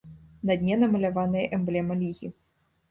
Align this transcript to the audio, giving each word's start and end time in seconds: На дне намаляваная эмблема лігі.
На 0.49 0.53
дне 0.61 0.75
намаляваная 0.85 1.45
эмблема 1.59 2.03
лігі. 2.05 2.27